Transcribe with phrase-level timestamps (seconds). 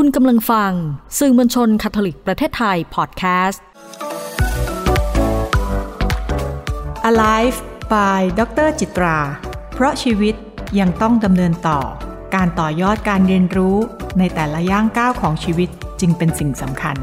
[0.00, 0.72] คุณกำลังฟัง
[1.18, 3.62] สื่อมวลชนคาทอลิกประเทศไทยพอดแคสต์
[7.10, 7.58] Alive
[7.92, 9.18] by ดรจิตรา
[9.74, 10.34] เพราะชีวิต
[10.78, 11.80] ยังต้องดำเนินต่อ
[12.34, 13.76] การต่อยอดการเรียนรู้
[14.18, 15.68] ในแต่ละย่างก้าวของชีวิต
[16.00, 16.96] จึงเป็นสิ่งสำคัญ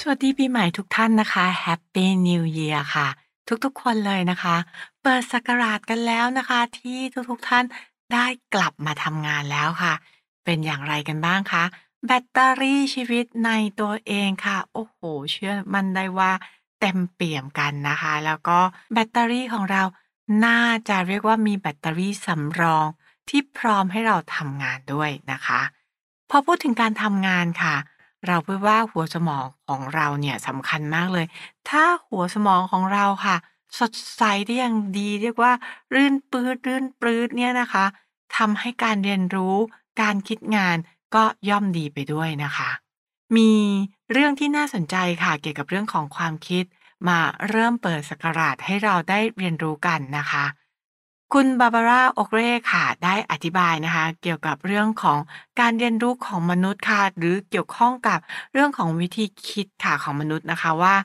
[0.00, 3.08] สวัสดีปีใหม่ทุกท่านนะคะ Happy New Year ค่ะ
[3.64, 4.56] ทุกๆคนเลยนะคะ
[5.02, 6.98] เปิดสักราชกันแล้วนะคะ ที่
[7.30, 7.66] ทุกๆท่าน
[8.12, 9.94] ได้กลับมาทำงานแล้วค่ะ
[10.44, 11.64] เป็นอย่างไรกันบ้างคะ
[12.06, 13.50] แบตเตอรี่ชีวิตใน
[13.80, 14.98] ตัวเองค่ะ โอ้โห
[15.32, 16.32] เชื่อมันได้ว่า
[16.80, 18.58] เต็มเปี่ยมกันนะคะ แล้วก็
[18.92, 19.82] แบตเตอรี่ของเรา
[20.44, 22.86] น่าจะเรียกว่ามีแบตเตอรี่สำรอง
[23.28, 25.60] ที่พร้อมให้เราทำงานด้วยนะคะ
[26.30, 27.76] พอพูดถึงการทำงานค่ะ
[28.26, 31.26] เราพูดว่าหัวสมองของเราเนี่ยสำคัญมากเลย
[31.68, 33.36] ถ้าหัวสมองของเราค่ะ
[33.78, 35.52] สดใสได้อย่างดี เรียกว่า
[35.94, 37.84] รื่นปื้ดรื่นปรืดเนี่ยนะคะ
[38.36, 39.56] ทำให้การเรียนรู้
[40.00, 40.76] การคิดงาน
[41.14, 42.70] ก็ย่อมดีไปด้วยนะคะ
[43.36, 43.52] มี
[44.12, 46.64] เรื่องที่น่าสนใจค่ะเกี่ยวกับเรื่องของความคิด
[47.08, 47.18] มา
[47.50, 50.44] เริ่มเปิดสกราชให้เราได้เรียนรู้กันนะคะ
[51.38, 52.40] คุณบาบาร่าโอเร
[52.72, 55.18] ค่ะ ได้อธิบายนะคะ เกี่ยวกับเรื่องของ
[55.60, 58.18] การเรียนรู้ของมนุษย์ค่ะ หรือเกี่ยวข้องกับ
[58.52, 60.96] เรื่องของวิธีคิดค่ะของมนุษย์นะคะว่า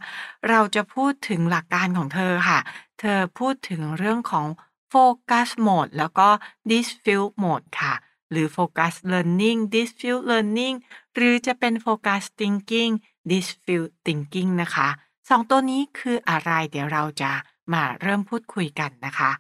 [0.50, 2.60] เราจะพูดถึงหลักการของเธอค่ะ
[3.00, 4.48] เธอพูดถึงเรื่องของ
[4.92, 6.28] Focus Mode แล้วก็
[6.70, 7.94] Diffuse Mode ค่ะ
[8.32, 10.76] หรือ Focus Learning Diffuse Learning
[11.16, 12.92] หรือจะเป็น Focus Thinking
[13.30, 14.88] Diffuse Thinking นะคะ
[15.30, 17.32] สองตัวนี้คืออะไรเดี๋ยวเราจะ
[17.74, 19.32] มาเริ่มพูดคุยกันนะคะ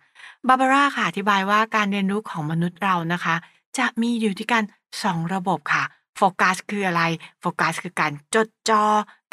[0.47, 3.35] บาบาร่าค่ะอธิบายว่าการเรียนรู้ของมนุษย์เรานะคะ
[3.77, 4.63] จะมีอยู่ที่กัน
[5.03, 5.83] สองระบบค่ะ
[6.17, 7.03] โฟกัสคืออะไร
[7.41, 8.83] โฟกัสคือการจดจอ่อ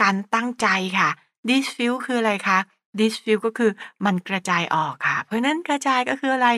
[0.02, 1.10] การตั้งใจค่ะ
[1.48, 2.58] Diffuse คืออะไรคะ
[2.98, 3.70] diffuse ก็คือ
[4.04, 6.48] มันกระจายออกค่ะ เพราะนั้นกระจายก็คืออะไร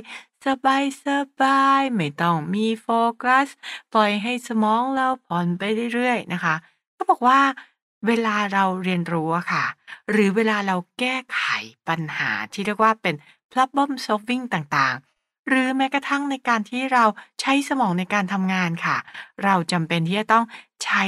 [0.46, 1.06] สบายส
[1.40, 2.88] บายไม่ต้องมีโฟ
[3.22, 3.48] กัส
[3.94, 5.62] ปล่อยให้สมองเราผ่อนไป
[5.94, 6.54] เรื่อยๆนะคะ
[6.96, 7.40] ก็บอกว่า
[8.06, 9.64] เวลาเราเรียนรู้อะค่ะ
[10.10, 11.42] หรือเวลาเราแก้ไข
[11.88, 13.14] ปัญหาที่เรียกว่าเป็น
[13.52, 17.04] problem solving ต่างๆ หรือแม้กระทั่งในการที่เรา
[17.40, 18.96] ใช้สมองในการทำงานค่ะ
[19.44, 20.44] เราจำเป็นที่จะต้อง
[20.84, 21.04] ใช้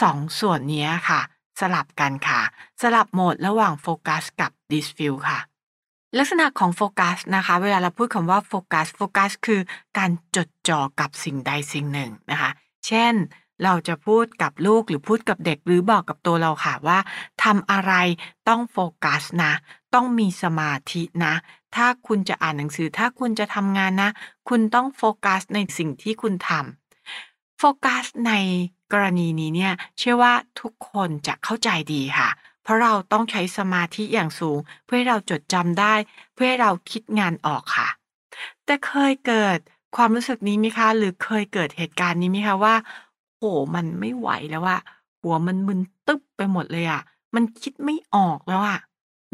[0.00, 1.20] สองส่วนนี้ค่ะ
[1.60, 2.40] สลับกันค่ะ
[2.82, 5.40] สลับโหมดระหว่างโฟกัสกับ Diffuse ค่ะ
[6.18, 9.60] ลักษณะของโฟกัสนะคะ เวลาเราพูดคำว่าโฟกัสโฟกัสคือ
[9.98, 12.50] การจดจ่อกับสิ่งใดสิ่งหนึ่งนะคะ
[12.86, 13.14] เช่น
[13.64, 16.98] เราจะพูดกับลูกหรือพูดกับเด็กหรือบอกกับตัวเราค่ะว่า
[17.42, 17.92] ทำอะไร
[18.48, 19.52] ต้องโฟกัสนะ
[19.94, 21.34] ต้องมีสมาธินะ
[21.76, 24.10] ถ้าคุณจะอ่านหนังสือ ถ้าคุณจะทำงานนะ
[24.48, 28.32] คุณต้องโฟกัสในสิ่งที่คุณทำโฟกัสใน
[28.92, 32.28] กรณีนี้เนี่ย เชื่อว่าทุกคนจะเข้าใจดีค่ะ
[32.62, 35.94] เพราะเราต้องใช้สมาธิอย่างสูง เพื่อให้เราจดจำได้
[36.34, 37.88] เพื่อให้เราคิดงานออกค่ะ
[38.64, 39.58] แต่เคยเกิด
[39.96, 42.74] ความรู้สึกนี้ไหมคะ หรือเคยเกิดเหตุการณ์นี้ไหมคะว่า
[43.42, 44.80] โหมันไม่ไหวแล้วอะ
[45.22, 47.02] หัวมันมึนตึ๊บไปหมดเลยอะ
[47.34, 48.78] มันคิดไม่ออกแล้วอะ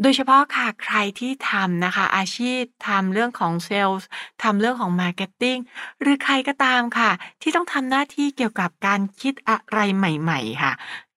[0.01, 4.05] โดยเฉพาะค่ะ ใครที่ทำนะคะ อาชีพทำเรื่องของเซลล์
[4.43, 5.57] ทำเรื่องของ marketing
[6.01, 7.11] หรือใครก็ตามค่ะ
[7.41, 10.71] ที่ต้องทำหน้าที่เกี่ยวกับการคิดอะไรใหม่ ๆ ค่ะ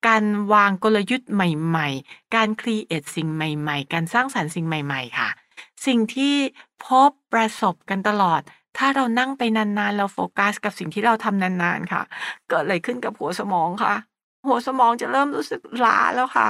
[0.07, 5.29] การวางกลยุทธ์ใหม่ ๆ การ create สิ่งใหม่ ๆ การสร้างสรรค์สิ่งใหม่ ๆ ค่ะ
[5.87, 6.35] สิ่งที่
[6.85, 8.43] พบประสบกันตลอด
[8.79, 12.03] ถ้าเรานั่งไปนาน ๆ เราโฟกัสกับสิ่งที่เราทำนาน ๆ ค่ะ
[12.49, 13.95] เกิดอะไรขึ้นกับหัวสมองคะ
[14.47, 16.49] หัวสมองจะเริ่มรู้สึกล้าแล้วค่ะ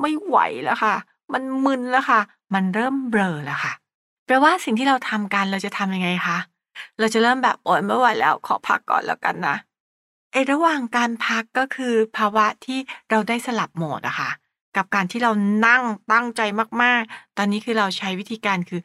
[0.00, 0.94] ไม่ไหวแล้วค่ะ
[1.32, 2.20] มันมึนแล้วค่ะ
[2.54, 3.72] มันเริ่มเบลอแล้วค่ะ
[4.26, 6.38] แปลว่าสิ่งที่เราทำกันเราจะทำยังไงคะ
[6.98, 9.56] เราจะเริ่มแบบโอ๊ยไม่ไหวแล้วขอพักก่อนแล้วกันนะ
[10.32, 12.78] ไอระหว่างการพักก็คือภาวะที่
[13.10, 14.30] เราได้สลับโหมดอะค่ะ
[14.76, 15.32] กับการที่เรา
[15.66, 15.82] นั่ง
[16.12, 16.40] ตั้งใจ
[16.82, 18.80] มากๆ ตอนนี้คือเราใช้วิธีการคือ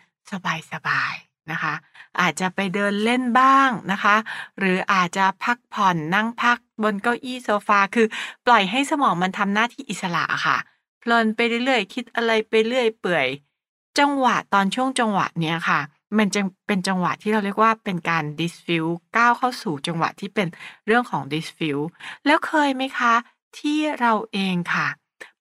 [0.72, 1.73] สบายๆ นะคะ
[2.19, 4.16] อาจจะไปเดินเล่นบ้างนะคะ
[4.59, 8.07] หรืออาจจะพักผ่อนนั่งพักบนเก้าอี้โซฟาคือ
[8.45, 10.57] ปล่อยให้สมองมันทำหน้าที่อิสระค่ะ
[11.00, 13.28] เพลินไปเรื่อยๆคิดอะไรไปเรื่อยเปื่อย
[14.00, 15.79] จังหวะตอนช่วงจังหวะเนี้ยค่ะ
[16.17, 20.47] มันจะเป็นจังหวะที่เราเรียกว่าเป็นการ diffuse ก้าวเข้าสู่จังหวะที่เป็น
[20.86, 21.86] เรื่องของ diffuse
[22.25, 23.13] แล้วเคยไหมคะ
[23.59, 24.88] ที่เราเองค่ะ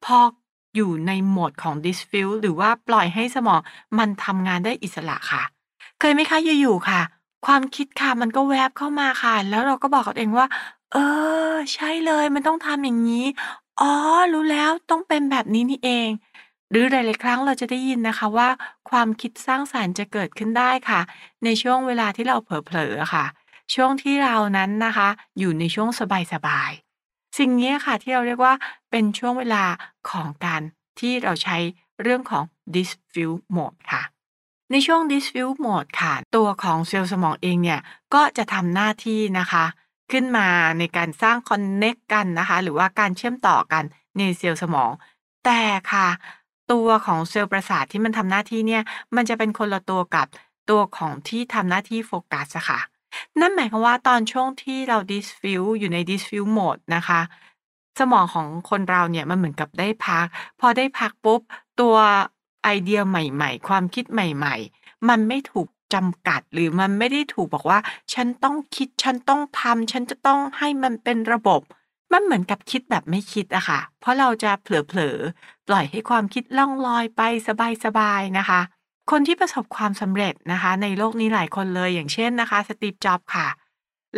[0.04, 0.18] พอ
[0.76, 3.60] อยู่ในโหมดของ diffuse หรือว่าปล่อยให้สมอง
[3.98, 5.42] มันทำงานได้อิสระค่ะ
[6.06, 7.00] เคยไหมคะอยู่ๆค่ะ
[7.46, 10.46] ความคิดค่ะมันก็แวบเข้ามาค่ะ แล้วเราก็บอกกับเองว่า
[10.92, 10.96] เอ
[11.52, 13.26] อ ใช่เลยมันต้องทำอย่างนี้
[13.80, 13.92] อ๋อ
[14.32, 16.08] รู้แล้วต้องเป็นแบบนี้นี่เอง
[16.70, 18.48] หรือหลายๆครั้งเราจะได้ยินนะคะว่า
[18.90, 21.00] ความคิดสร้างสรรค์จะเกิดขึ้นได้ค่ะ
[21.44, 23.24] ในช่วงเวลาที่เราเผลอๆค่ะ
[23.74, 25.08] ช่วงที่เรานั้นนะคะ
[25.38, 25.88] อยู่ในช่วง
[26.32, 28.54] สบายๆสิ่งนี้ค่ะที่เราเรียกว่า
[28.90, 29.64] เป็นช่วงเวลา
[30.10, 30.62] ของการ
[31.00, 31.56] ที่เราใช้
[32.02, 34.13] เรื่องของ diffuse mode ค่ะ
[34.70, 37.80] ในช่วง diffuse mode ค่ะ ตัวของเซลล์สมองเองเนี่ย
[38.14, 39.64] ก็จะทำหน้าที่นะคะ
[40.12, 43.84] ขึ้นมาในการสร้าง connect กันนะคะ หรือว่าการเชื่อมต่อกัน
[44.18, 44.90] ในเซลล์สมอง
[45.44, 45.62] แต่
[45.92, 46.08] ค่ะ
[46.72, 48.82] ตัวของเซลล์ประสาทที่มันทำหน้าที่เนี่ย
[49.16, 50.26] มันจะเป็นคนละตัวกับ
[50.70, 52.80] ตัวของที่ทำหน้าที่โฟกัสค่ะ
[53.40, 57.20] นั่นหมายความว่าตอนช่วงที่เรา diffuse อยู่ใน diffuse mode นะคะ
[57.98, 60.26] สมองของคนเราเนี่ยมันเหมือนกับได้พัก
[60.60, 61.40] พอได้พักปุ๊บ
[61.80, 61.96] ตัว
[62.64, 67.78] ไอเดียใหม่ ๆ ความคิดใหม่ ๆ มันไม่ถูกจำกัดหรือมันไม่ได้ถูกบอกว่า
[68.14, 71.60] ฉันต้องคิดฉันต้องทำฉันจะต้องให้มันเป็นระบบ
[72.12, 77.22] มันเหมือนกับคิดแบบไม่คิดอะค่ะ เพราะเราจะเผลอๆปล่อยให้ความคิดล่องลอยไป
[77.84, 78.60] สบายๆนะคะ
[79.10, 83.48] คนที่ประสบความสำเร็จนะคะ ในโลกนี้หลายคนเลยอย่างเช่นนะคะ Steve Jobs ค่ะ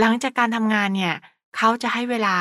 [0.01, 1.15] หลังจากการทำงานเนี่ย
[1.57, 2.37] เขาจะให้เวลา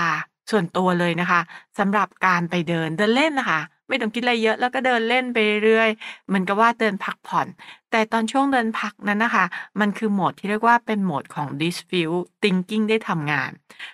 [0.52, 1.42] ส่วนตัวเลยนะคะ
[1.78, 5.89] สำหรับการไปเดินเดินเล่นนะคะ ไม่ต้องคิดอะไรเยอะแล้วก็เดินเล่นไปเรื่อย
[6.27, 7.47] เหมือนกับว่าเดินพักผ่อน
[7.91, 9.45] แต่ตอนช่วงเดินพักนั้นนะคะ
[9.79, 13.49] มันคือโหมดที่เรียกว่าเป็นโหมดของ diffuse thinking ได้ทำงาน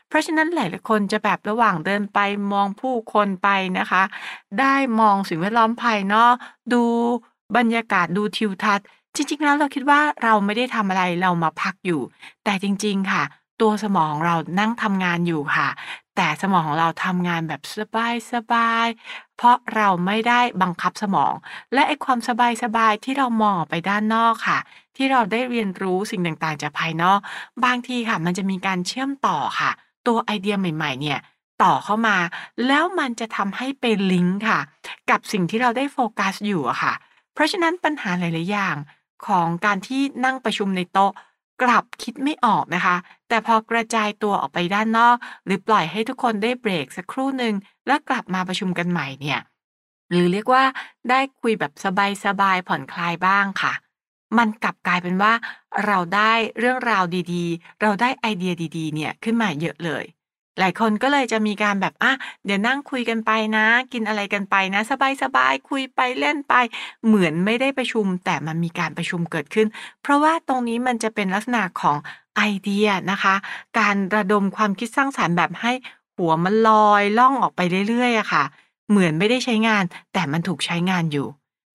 [0.07, 2.19] เพราะฉะนั้นหลาย ๆ คนจะแบบระหว่างเดินไป
[2.53, 3.49] มองผู้คนไป
[3.79, 4.03] นะคะ
[4.59, 6.35] ได้มองสิ่งแวดล้อมภายนอก
[6.73, 6.83] ดู
[7.57, 8.85] บรรยากาศดูทิวทัศน์
[9.15, 12.01] จริง ๆ แล้วเราคิดว่าเราไม่ได้ทำอะไรเรามาพักอยู่
[12.43, 13.23] แต่จริง ๆ ค่ะ
[13.61, 15.67] ตัวสมองเรานั่งทำงานอยู่ค่ะ
[16.15, 17.61] แต่สมองของเราทำงานแบบ
[18.33, 21.33] สบายๆ เพราะเราไม่ได้บังคับสมอง
[21.73, 22.19] และไอความ
[22.63, 24.59] สบายๆ ที่เรามองไปด้านนอกค่ะ
[24.95, 27.19] ที่เราได้เรียนรู้สิ่งต่างๆ จากภายนอก
[27.65, 29.71] บางทีค่ะ มันจะมีการเชื่อมต่อค่ะ
[30.07, 31.19] ตัวไอเดียใหม่ ๆ เนี่ย
[31.63, 32.17] ต่อเข้ามา
[32.67, 34.59] แล้วมันจะทำให้ไปลิงก์ค่ะ
[35.09, 36.93] กับสิ่งที่เราได้โฟกัสอยู่อะค่ะ
[37.33, 38.75] เพราะฉะนั้นปัญหาหลายๆอย่าง
[39.27, 41.11] ของการที่นั่งประชุมในโต๊ะ
[41.61, 42.95] กลับคิดไม่ออกนะคะ
[43.27, 47.53] แต่พอกระจายตัวออกไปด้านนอก หรือปล่อยให้ทุกคนได้เบรกสักครู่หนึ่ง
[47.87, 49.39] แล้วกลับมาประชุมกันใหม่เนี่ย
[50.09, 50.63] หรือเรียกว่า
[51.09, 51.71] ได้คุยแบบ
[52.25, 53.73] สบายๆผ่อนคลายบ้างค่ะ
[54.37, 55.33] มันกลับกลายเป็นว่า
[55.85, 57.03] เราได้เรื่องราว
[57.33, 60.03] ดีๆ เราได้ไอเดียดีๆ เนี่ยขึ้นมาเยอะเลย
[60.59, 62.13] หลายคนก็เลยจะมีการแบบอะ
[62.45, 64.81] เดี๋ยวนั่งคุยกันไปนะ กินอะไรกันไปนะ
[65.23, 66.53] สบายๆคุยไปเล่นไป
[67.05, 69.67] เหมือนไม่ได้ประชุม แต่มันมีการประชุมเกิดขึ้น
[70.01, 71.97] เพราะว่าตรงนี้มันจะเป็นลักษณะของ
[72.35, 73.35] ไอเดียนะคะ
[73.79, 75.71] การระดมความคิดสร้างสรรค์แบบให้
[76.17, 78.43] หัวมันลอยล่องออกไปเรื่อยๆอะค่ะ
[78.89, 79.83] เหมือนไม่ได้ใช้งาน
[80.13, 81.27] แต่มันถูกใช้งานอยู่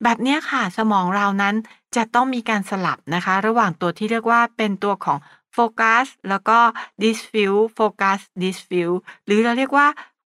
[0.04, 1.54] แบบนี้ค่ะ สมองเรานั้น
[1.96, 5.18] จะต้องมีการสลับนะคะ ระหว่างตัวที่เรียกว่าเป็นตัวของ
[5.58, 6.58] โฟกัสแล้วก็
[7.02, 9.86] diffuse โฟกัส diffuse หรือเราเรียกว่า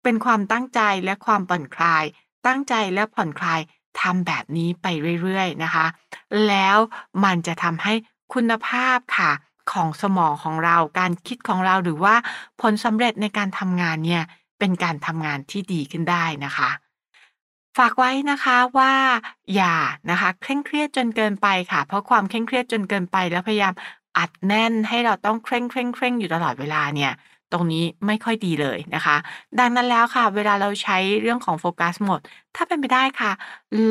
[0.02, 2.04] เป็นความตั้งใจและความผ่อนคลาย
[2.46, 3.60] ตั้งใจและผ่อนคลาย
[4.00, 4.86] ทำแบบนี้ไป
[5.22, 5.86] เรื่อยๆนะคะ
[6.48, 6.76] แล้ว
[7.24, 7.94] มันจะทำให้
[8.34, 9.30] คุณภาพค่ะ
[9.72, 12.14] ของสมองของเราการคิดของเราหรือว่า
[12.60, 14.22] ผลสำเร็จในการทำงานเนี่ย
[14.58, 16.70] เป็นการทำงานที่ดีขึ้นได้นะคะ
[17.78, 18.92] ฝากไว้นะคะว่า
[19.54, 19.76] อย่า
[20.10, 23.74] นะคะเคร่งเครียดจนเกินไปค่ะ เพราะความเคร่งเครียดจนเกินไปแล้วพยายาม
[24.16, 27.12] อัดแน่นให้เราต้องเคร่งๆๆอยู่ตลอดเวลาเนี่ย
[27.52, 29.16] ตรงนี้ไม่ค่อยดีเลยนะคะ
[29.58, 32.20] ดังนั้นแล้วค่ะ เวลาเราใช้เรื่องของโฟกัสโหมด
[32.56, 33.32] ถ้าเป็นไปได้ค่ะ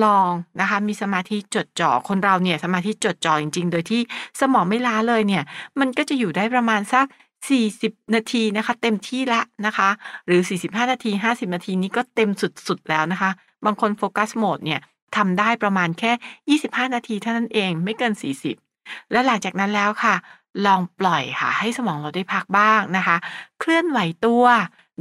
[0.03, 0.31] ลอง
[0.61, 4.01] นะคะ มีสมาธิจดจ่อ คนเราเนี่ยสมาธิจดจ่อจริง ๆ โดยที่
[4.39, 5.43] สมองไม่ล้าเลยเนี่ย
[5.79, 7.05] มันก็จะอยู่ได้ประมาณสัก
[7.49, 9.89] 40 นาทีนะคะ เต็มที่ล้วนะคะ
[10.25, 12.29] หรือ 45 นาที 50 นาทีนี้ก็เต็ม
[12.67, 13.29] สุด ๆ แล้วนะคะ
[13.65, 14.79] บางคนโฟกัสโหมดเนี่ย
[15.15, 16.11] ทำได้ประมาณแค่
[16.61, 18.55] 25 นาทีเท่านั้นเองไม่เกิน 40
[19.11, 20.15] และหลังจากนั้นแล้วค่ะ
[20.65, 23.17] ลองปล่อยค่ะ ให้สมองเราได้พักบ้างนะคะ
[23.59, 24.45] เคลื่อนไหวตัว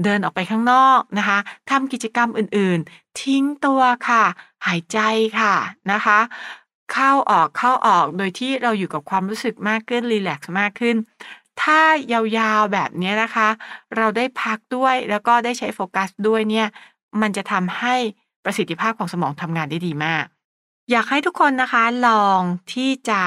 [0.04, 1.38] เดินออกไปข้างนอกนะคะ
[1.70, 4.24] ทำกิจกรรมอื่นๆ ทิ้งตัวค่ะ
[4.66, 4.98] หายใจ
[5.40, 5.54] ค่ะ
[5.92, 6.18] นะคะ
[6.92, 10.96] เข้าออกเข้าออกโดยที่เราอยู่กับความรู้สึกมากขึ้นรีแลกซ์มากขึ้น
[11.62, 11.80] ถ้า
[12.12, 13.48] ยาวๆแบบนี้นะคะ
[13.96, 16.66] เราได้พักด้วยแล้วก็ได้ใช้โฟกัสด้วยเนี่ย
[17.20, 17.94] มันจะทำให้
[18.44, 20.24] ประสิทธิภาพของสมองทำงานได้ดีมาก
[20.90, 22.40] อยากให้ทุกคนนะคะลอง
[22.72, 23.22] ที่จะ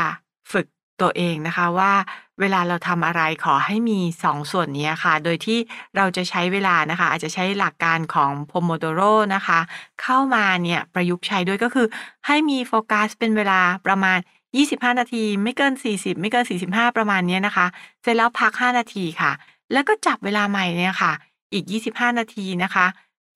[1.02, 1.94] ตัวเองนะคะว่า
[2.40, 5.60] เวลาเราทำอะไรขอให้มี 2 ส่วนนี้ค่ะ โดยที่
[5.96, 9.60] เราจะใช้เวลานะคะ อาจจะใช้หลักการของ Pomodoro นะคะ
[10.02, 11.88] เข้ามาเนี่ยประยุกต์ใช้ด้วยก็คือ
[12.28, 14.20] ให้มีโฟกัสเป็นเวลาประมาณ
[14.60, 17.66] 25 นาที ไม่เกิน 40 ไม่เกิน 45 ประมาณนี้นะคะ
[18.02, 19.32] เสร็จแล้วพัก 5 นาทีค่ะ
[19.74, 21.12] แล้วก็จับเวลาใหม่เนี่ยค่ะ
[21.54, 22.86] อีก 25 นาทีนะคะ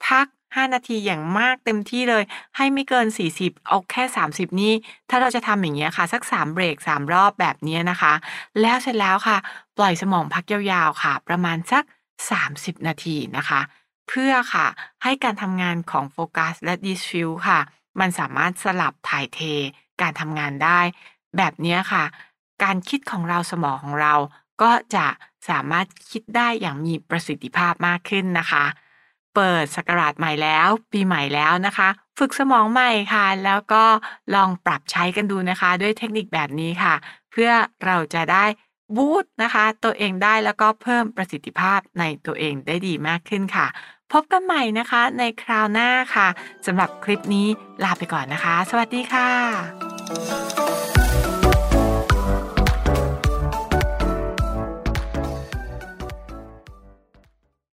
[0.08, 2.24] พัก 5 นาทีอย่างมากเต็มที่เลย
[2.58, 3.08] ให้ไม่เกิน
[3.38, 4.74] 40 เอาแค่ 30 นี่
[5.10, 8.14] ถ้าเราจะทำอย่างเงี้ยค่ะ สัก 3 เบรก 3 รอบแบบเนี้ยนะคะ
[8.62, 9.38] แล้วเสร็จแล้วค่ะ
[9.78, 11.84] ปล่อยสมองพักยาวๆค่ะ ประมาณสัก
[12.36, 13.62] 30 นาทีนะคะ
[14.10, 14.66] เพื่อค่ะ
[15.04, 17.60] ให้การทำงานของโฟกัสและ diffuse ค่ะ
[18.00, 19.40] มันสามารถสลับถ่ายเท
[20.02, 20.80] การทำงานได้
[21.38, 22.04] แบบเนี้ยค่ะ
[22.64, 24.14] การคิดของเราสมองของเรา
[24.62, 25.08] ก็จะ
[25.50, 28.66] สามารถคิดได้อย่างมีประสิทธิภาพมากขึ้นนะคะ
[29.36, 31.90] เปิดศักราชใหม่แล้ว ปีใหม่แล้วนะคะ
[32.20, 33.84] ฝึกสมองใหม่ค่ะ แล้วก็
[34.36, 36.94] ลองปรับใช้กันดูนะคะ ด้วยเทคนิคแบบนี้ค่ะ
[37.32, 37.52] เพื่อ
[37.86, 38.46] เราจะได้
[38.96, 43.68] บูตนะคะ ตัวเองได้แล้วก็เพิ่มประสิทธิภาพในตัวเองได้ดีมากขึ้นค่ะ
[44.14, 46.28] พบกันใหม่นะคะในคราวหน้าค่ะ
[46.66, 47.48] สำหรับคลิปนี้
[47.84, 50.65] ลาไปก่อนนะคะ สวัสดีค่ะ